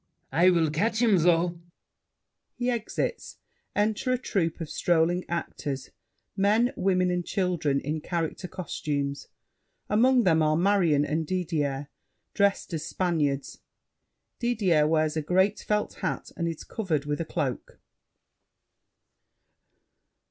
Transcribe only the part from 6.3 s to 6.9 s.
men,